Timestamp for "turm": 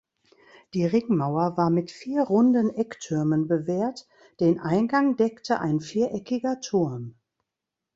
6.59-7.13